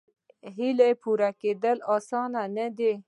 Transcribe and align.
هیلې 0.55 0.89
پوره 1.01 1.29
کېدل 1.41 1.77
اسانه 1.95 2.41
نه 2.55 2.67
دي. 2.77 2.93